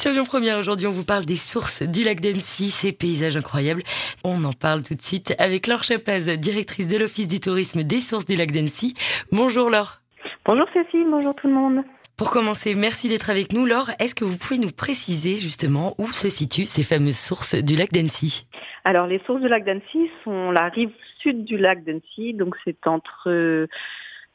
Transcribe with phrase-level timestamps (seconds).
[0.00, 3.82] Sur Lyon Première, aujourd'hui, on vous parle des sources du lac d'Annecy, ces paysages incroyables.
[4.24, 8.00] On en parle tout de suite avec Laure Chapaz, directrice de l'Office du tourisme des
[8.00, 8.94] sources du lac d'Annecy.
[9.30, 10.00] Bonjour Laure.
[10.46, 11.84] Bonjour Cécile, bonjour tout le monde.
[12.16, 13.66] Pour commencer, merci d'être avec nous.
[13.66, 17.76] Laure, est-ce que vous pouvez nous préciser justement où se situent ces fameuses sources du
[17.76, 18.46] lac d'Annecy?
[18.86, 22.86] Alors, les sources du lac d'Annecy sont la rive sud du lac d'Annecy, donc c'est
[22.86, 23.68] entre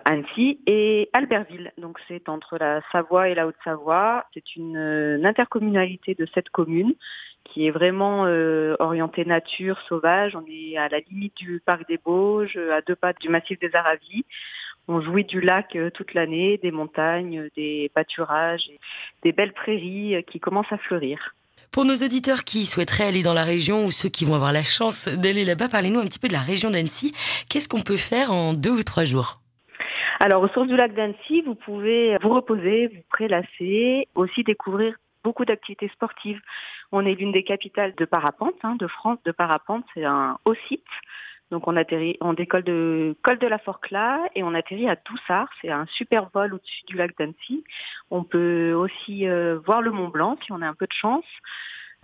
[0.06, 1.74] Annecy et Albertville.
[1.80, 4.26] Donc c'est entre la Savoie et la Haute-Savoie.
[4.34, 6.94] C'est une, intercommunalité de sept communes
[7.44, 10.36] qui est vraiment euh, orientée nature, sauvage.
[10.36, 13.76] On est à la limite du parc des Bauges, à deux pas du massif des
[13.76, 14.26] Aravis.
[14.88, 18.70] On jouit du lac euh, toute l'année, des montagnes, des pâturages,
[19.24, 21.34] des belles prairies euh, qui commencent à fleurir.
[21.72, 24.64] Pour nos auditeurs qui souhaiteraient aller dans la région ou ceux qui vont avoir la
[24.64, 27.14] chance d'aller là-bas, parlez-nous un petit peu de la région d'Annecy.
[27.50, 29.42] Qu'est-ce qu'on peut faire en deux ou trois jours?
[30.20, 35.46] Alors, au sources du lac d'Annecy, vous pouvez vous reposer, vous prélasser, aussi découvrir beaucoup
[35.46, 36.40] d'activités sportives.
[36.92, 39.84] On est l'une des capitales de parapente, hein, de France, de parapente.
[39.94, 40.84] C'est un haut site.
[41.52, 45.50] Donc on atterrit, on décolle de col de la Forclaz et on atterrit à Toussard.
[45.62, 47.64] C'est un super vol au-dessus du lac d'Annecy.
[48.10, 51.26] On peut aussi euh, voir le Mont Blanc si on a un peu de chance.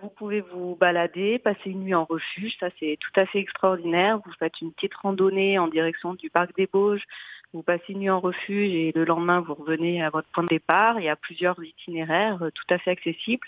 [0.02, 4.20] Vous pouvez vous balader, passer une nuit en refuge, ça c'est tout à fait extraordinaire.
[4.26, 7.04] Vous faites une petite randonnée en direction du parc des Bauges,
[7.54, 10.50] vous passez une nuit en refuge et le lendemain vous revenez à votre point de
[10.50, 11.00] départ.
[11.00, 13.48] Il y a plusieurs itinéraires euh, tout à fait accessibles.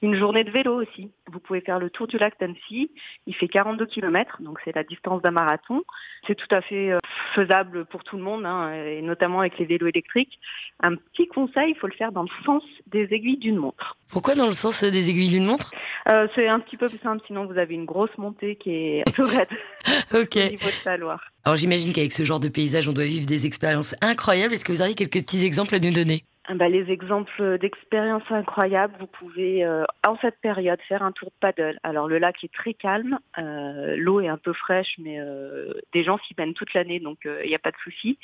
[0.00, 1.10] Une journée de vélo aussi.
[1.30, 2.90] Vous pouvez faire le tour du lac d'Annecy.
[3.26, 5.82] Il fait 42 km, donc c'est la distance d'un marathon.
[6.26, 6.98] C'est tout à fait euh,
[7.34, 10.38] faisable pour tout le monde, hein, et notamment avec les vélos électriques.
[10.80, 13.96] Un petit conseil, il faut le faire dans le sens des aiguilles d'une montre.
[14.08, 15.72] Pourquoi dans le sens des aiguilles d'une montre?
[16.08, 19.02] Euh, C'est un petit peu plus simple, sinon vous avez une grosse montée qui est
[19.08, 19.48] un peu raide
[20.14, 20.36] ok.
[20.36, 21.24] au niveau de la Loire.
[21.44, 24.54] Alors j'imagine qu'avec ce genre de paysage, on doit vivre des expériences incroyables.
[24.54, 26.24] Est-ce que vous auriez quelques petits exemples à nous donner?
[26.46, 31.28] Ah bah, les exemples d'expériences incroyables, vous pouvez euh, en cette période faire un tour
[31.28, 31.78] de paddle.
[31.84, 36.02] Alors le lac est très calme, euh, l'eau est un peu fraîche, mais euh, des
[36.02, 38.18] gens s'y baignent toute l'année, donc il n'y a pas de souci.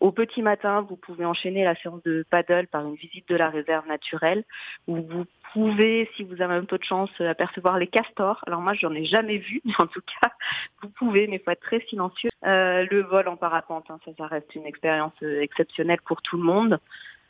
[0.00, 3.48] Au petit matin, vous pouvez enchaîner la séance de paddle par une visite de la
[3.48, 4.44] réserve naturelle,
[4.86, 8.42] où vous pouvez, si vous avez un peu de chance, apercevoir les castors.
[8.46, 10.32] Alors moi, j'en ai jamais vu, mais en tout cas,
[10.82, 12.30] vous pouvez, mais il faut être très silencieux.
[12.42, 16.78] le vol en parapente, hein, ça, ça reste une expérience exceptionnelle pour tout le monde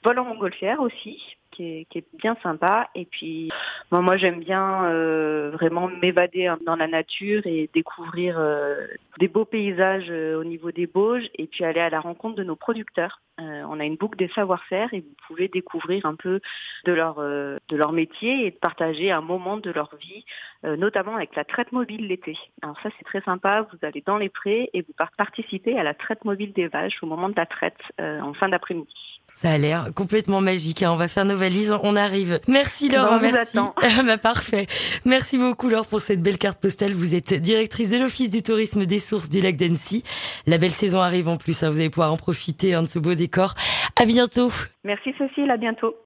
[0.04, 2.91] vol en montgolfière aussi, qui est, bien sympa.
[2.94, 3.48] Et puis,
[3.91, 8.87] moi, j'aime bien euh, vraiment m'évader dans la nature et découvrir euh,
[9.19, 12.44] des beaux paysages euh, au niveau des Bauges et puis aller à la rencontre de
[12.44, 13.20] nos producteurs.
[13.38, 16.41] on a une boucle des savoir-faire et vous pouvez découvrir un peu
[16.84, 20.25] de leur, de leur métier et partager un moment de leur vie,
[20.62, 22.36] notamment avec la traite mobile l'été.
[22.62, 23.62] Alors ça, c'est très sympa.
[23.62, 27.06] Vous allez dans les prés et vous participez à la traite mobile des vaches au
[27.06, 29.14] moment de la traite en fin d'après-midi.
[29.34, 30.84] Ça a l'air complètement magique.
[30.84, 30.93] Hein.
[30.93, 32.39] On va faire nos valises, on arrive.
[32.47, 33.59] Merci Laure, merci.
[34.06, 34.67] bah, parfait.
[35.05, 36.93] Merci beaucoup Laure pour cette belle carte postale.
[36.93, 40.05] Vous êtes directrice de l'Office du tourisme des sources du lac d'Annecy.
[40.47, 41.71] La belle saison arrive en plus, hein.
[41.71, 43.55] vous allez pouvoir en profiter hein, de ce beau décor.
[44.00, 44.50] À bientôt.
[44.84, 45.95] Merci Cécile, à bientôt.